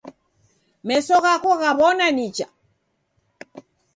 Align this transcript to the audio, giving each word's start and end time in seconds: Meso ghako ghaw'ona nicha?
Meso 0.87 1.15
ghako 1.23 1.51
ghaw'ona 1.61 2.07
nicha? 2.15 2.47